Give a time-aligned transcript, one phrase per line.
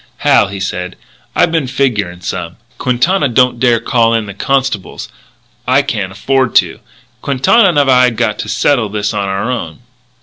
[0.25, 0.95] "Hal," he said,
[1.35, 2.55] "I been figuring some.
[2.79, 5.09] Quintana don't dare call in the constables.
[5.67, 6.79] I can't afford to.
[7.21, 9.81] Quintana and I've got to settle this on our own."